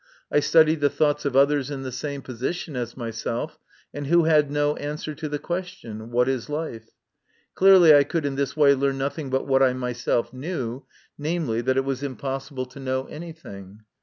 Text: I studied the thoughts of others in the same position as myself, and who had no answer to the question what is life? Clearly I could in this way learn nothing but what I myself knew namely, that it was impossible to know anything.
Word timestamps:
I 0.31 0.39
studied 0.39 0.79
the 0.81 0.89
thoughts 0.89 1.25
of 1.25 1.35
others 1.35 1.69
in 1.69 1.83
the 1.83 1.91
same 1.91 2.23
position 2.23 2.75
as 2.75 2.97
myself, 2.97 3.59
and 3.93 4.07
who 4.07 4.23
had 4.23 4.49
no 4.49 4.75
answer 4.77 5.13
to 5.13 5.29
the 5.29 5.37
question 5.37 6.09
what 6.09 6.27
is 6.27 6.49
life? 6.49 6.89
Clearly 7.53 7.93
I 7.93 8.03
could 8.03 8.25
in 8.25 8.33
this 8.33 8.57
way 8.57 8.73
learn 8.73 8.97
nothing 8.97 9.29
but 9.29 9.45
what 9.45 9.61
I 9.61 9.73
myself 9.73 10.33
knew 10.33 10.85
namely, 11.19 11.61
that 11.61 11.77
it 11.77 11.85
was 11.85 12.01
impossible 12.01 12.65
to 12.65 12.79
know 12.79 13.05
anything. 13.09 13.83